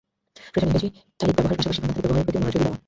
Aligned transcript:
প্রয়োজন 0.53 0.69
ইংরেজি 0.69 0.89
তারিখ 1.19 1.33
ব্যবহারের 1.37 1.57
পাশাপাশি 1.59 1.79
বাংলা 1.81 1.93
তারিখ 1.95 2.03
ব্যবহারের 2.05 2.25
প্রতি 2.27 2.39
মনোযোগ 2.41 2.61
দেওয়া। 2.63 2.77